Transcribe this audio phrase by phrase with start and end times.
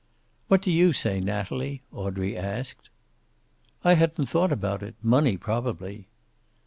[0.47, 2.89] "What do you say, Natalie?" Audrey asked.
[3.83, 4.95] "I hadn't thought about it.
[5.03, 6.07] Money, probably."